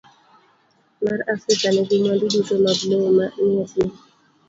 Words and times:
B. 0.99 1.01
mar 1.03 1.19
Afrika 1.33 1.65
nigi 1.73 1.95
mwandu 2.03 2.25
duto 2.33 2.53
mag 2.63 2.79
lowo 2.89 3.09
manie 3.17 3.63
piny. 3.71 3.93